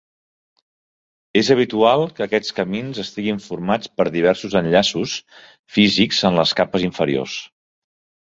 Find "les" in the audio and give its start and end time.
6.41-6.55